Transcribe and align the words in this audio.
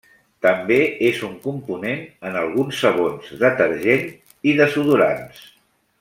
També 0.43 0.77
és 1.09 1.19
un 1.27 1.35
component 1.43 1.99
en 2.29 2.39
alguns 2.41 2.79
sabons, 2.85 3.29
detergent 3.47 4.05
i 4.53 4.59
desodorants. 4.61 5.45